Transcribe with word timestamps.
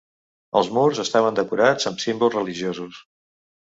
Els 0.61 0.69
murs 0.77 1.01
estaven 1.03 1.37
decorats 1.41 1.91
amb 1.91 2.03
símbols 2.05 2.39
religiosos. 2.39 3.03